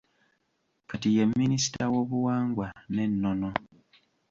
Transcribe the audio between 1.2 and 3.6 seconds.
minisita w’obuwangwa n’ennono.